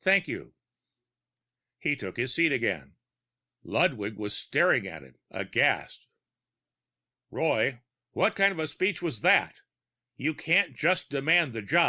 [0.00, 0.56] Thank you."
[1.78, 2.96] He took his seat again.
[3.62, 6.08] Ludwig was staring at him, aghast.
[7.30, 7.78] "Roy!
[8.10, 9.60] What kind of a speech was that?
[10.16, 11.88] You can't just demand the job!